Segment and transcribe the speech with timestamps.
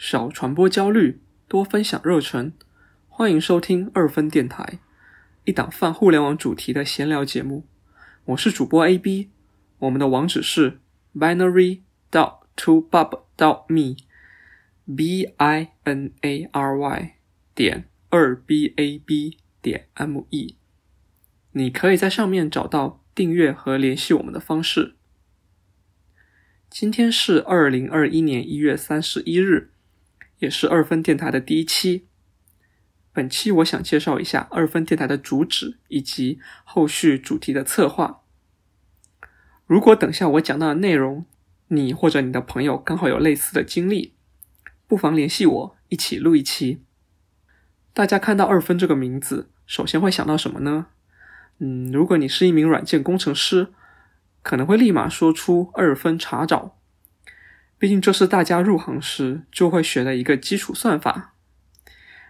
[0.00, 1.18] 少传播焦虑，
[1.48, 2.52] 多分享热忱。
[3.08, 4.78] 欢迎收听二分电台，
[5.42, 7.66] 一档泛互联网主题的闲聊节目。
[8.26, 9.30] 我是主播 A B，
[9.80, 10.78] 我们的网址是
[11.12, 11.80] binary
[12.12, 17.14] dot to bub dot me，b i n a r y
[17.56, 20.54] 点二 b a b 点 m e。
[21.50, 24.94] 你可以在上面找到订阅和联系我们的方式。
[26.70, 29.72] 今天是二零二一年一月三十一日，
[30.38, 32.06] 也是二分电台的第一期。
[33.12, 38.22] 本期我想介绍一下二分电台的主旨以及后续主题的策划。
[39.66, 41.26] 如果等下我讲到的内容，
[41.68, 44.14] 你或者你的朋友刚好有类似的经历，
[44.86, 46.82] 不妨联系我一起录一期。
[47.92, 50.86] 大家看到二分这个名字，首先会想到什么呢？
[51.58, 53.72] 嗯，如果你是一名软件工程师。
[54.40, 56.77] 可能会立马说出二分查找，
[57.78, 61.34] 毕竟这是大家入行时就会学的一个基础算法。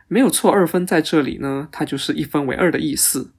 [0.07, 3.33] 没有错，二分在这里呢，它就是一分为二的意思。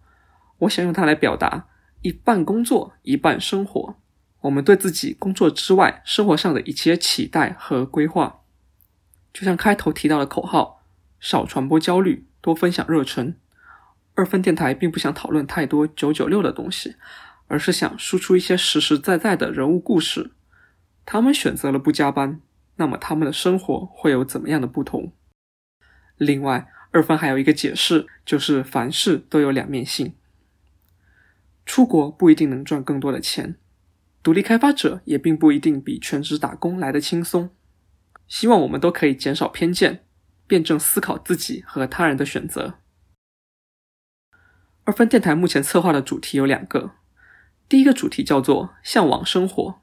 [0.60, 1.68] 我想用它来表达
[2.02, 3.96] 一半工作一半生活，
[4.42, 8.42] 我们对自己工作之外生活上的一些期待和规划。
[9.34, 10.84] 就像开头提到的口号：
[11.20, 13.36] 少传播焦虑，多分享热忱。
[14.16, 16.96] 二分电台并不想讨论太多九九六的东西。
[17.52, 20.30] 而是想输出一些实实在在的人物故事。
[21.12, 22.40] 他们选择了不加班，
[22.76, 25.12] 那么他们的生活会有怎么样的不同？
[26.18, 30.14] 另外，二分还有一个解释，就是凡事都有两面性。
[31.66, 33.56] 出国不一定能赚更多的钱，
[34.22, 37.50] 独立开发者也并不一定比全职打工来的轻松。
[38.28, 40.06] 希望我们都可以减少偏见，
[40.46, 42.76] 辩证思考自己和他人的选择。
[44.84, 46.92] 二分电台目前策划的主题有两个。
[47.68, 49.82] 第一个主题叫做“向往生活”，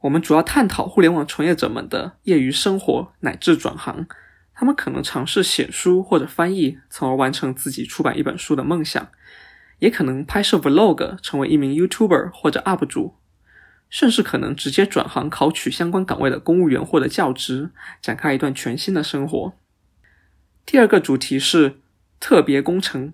[0.00, 4.06] 我们主要探讨互联网从业者们的业余生活乃至转行。
[4.54, 9.06] 他们可能尝试写书或者翻译，从而完成自己出版一本书的梦想；
[9.78, 13.14] 也可能拍摄 Vlog，成为一名 YouTuber 或者 UP 主；
[13.88, 17.70] 甚至可能直接转行考取相关岗位的公务员或者教职，
[18.02, 19.52] 展开一段全新的生活。
[20.66, 21.80] 第二个主题是
[22.18, 23.12] 特别工程，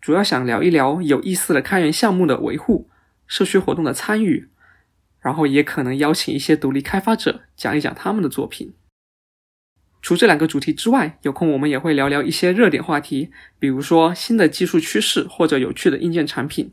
[0.00, 2.88] 主要想聊一聊有意思的开源项目的维护。
[3.26, 4.48] 社区活动的参与，
[5.28, 8.72] 然后也可能邀请一些独立开发者讲一讲他们的作品。
[10.00, 16.72] 除这两个主题之外，有空我们也会聊聊一些热点话题，比如说新的技术趋势或者有趣的硬件产品。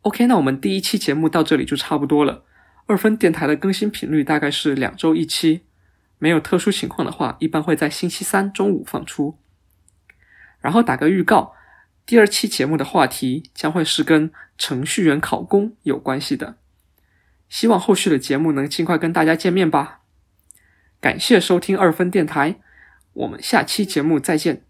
[0.00, 2.42] OK，那我们第一期节目到这里就差不多了。
[2.86, 5.60] 二分电台的更新频率大概是两周一期，
[6.18, 9.38] 没有特殊情况的话，一般会在星期三中午放出。
[10.60, 11.54] 然后打个预告。
[12.04, 16.56] 第二期节目的话题将会是跟程序员考公有关系的，
[17.52, 20.00] 希望后续的节目能尽快跟大家见面吧。
[21.02, 22.56] 感谢收听二分电台，
[23.12, 24.62] 我们下期节目再见。